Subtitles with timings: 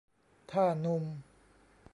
[0.51, 1.03] ถ้าหนุ่ม